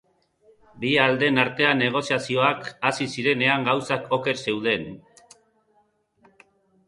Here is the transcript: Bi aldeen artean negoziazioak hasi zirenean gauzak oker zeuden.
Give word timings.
Bi 0.83 0.89
aldeen 1.01 1.35
artean 1.41 1.79
negoziazioak 1.81 2.71
hasi 2.89 3.07
zirenean 3.17 3.67
gauzak 3.67 4.09
oker 4.17 4.41
zeuden. 4.45 4.87